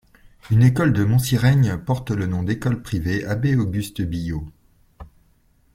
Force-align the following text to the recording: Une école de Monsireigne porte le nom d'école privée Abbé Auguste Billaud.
Une 0.49 0.63
école 0.63 0.93
de 0.93 1.03
Monsireigne 1.03 1.77
porte 1.77 2.09
le 2.09 2.25
nom 2.25 2.41
d'école 2.41 2.81
privée 2.81 3.23
Abbé 3.23 3.55
Auguste 3.55 4.01
Billaud. 4.01 4.49